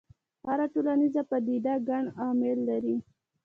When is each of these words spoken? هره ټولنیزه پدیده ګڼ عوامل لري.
هره 0.47 0.65
ټولنیزه 0.73 1.21
پدیده 1.29 1.73
ګڼ 1.89 2.03
عوامل 2.19 2.59
لري. 2.69 2.97